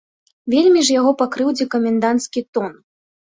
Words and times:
Вельмі 0.53 0.81
ж 0.87 0.95
яго 0.99 1.11
пакрыўдзіў 1.19 1.69
каменданцкі 1.75 2.45
тон. 2.57 2.73